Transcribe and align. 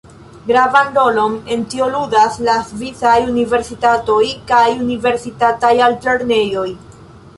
Gravan 0.45 0.87
rolon 0.93 1.35
en 1.55 1.65
tio 1.73 1.89
ludas 1.95 2.39
la 2.47 2.55
svisaj 2.69 3.13
Universitatoj 3.33 4.25
kaj 4.53 4.65
universitataj 4.87 5.73
altlernejoj. 5.91 6.69